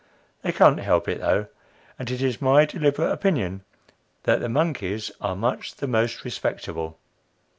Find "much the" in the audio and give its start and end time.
5.35-5.85